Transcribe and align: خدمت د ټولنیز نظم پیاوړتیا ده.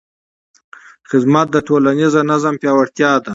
خدمت 1.09 1.47
د 1.51 1.57
ټولنیز 1.67 2.13
نظم 2.31 2.53
پیاوړتیا 2.61 3.11
ده. 3.23 3.29